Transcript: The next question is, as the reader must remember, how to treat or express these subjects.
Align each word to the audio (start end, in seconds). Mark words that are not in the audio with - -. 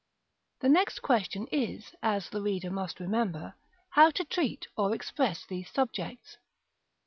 The 0.61 0.69
next 0.69 1.03
question 1.03 1.45
is, 1.51 1.93
as 2.01 2.31
the 2.31 2.41
reader 2.41 2.71
must 2.71 2.99
remember, 2.99 3.53
how 3.91 4.09
to 4.09 4.25
treat 4.25 4.65
or 4.75 4.95
express 4.95 5.45
these 5.45 5.69
subjects. 5.69 6.37